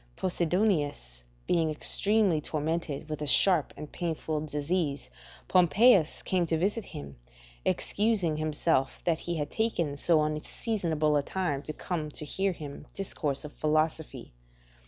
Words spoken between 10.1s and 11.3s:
unseasonable a